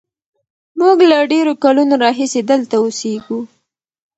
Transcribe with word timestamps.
موږ 0.79 0.97
له 1.11 1.17
ډېرو 1.31 1.53
کلونو 1.63 1.93
راهیسې 2.03 2.41
دلته 2.51 2.75
اوسېږو. 2.79 3.39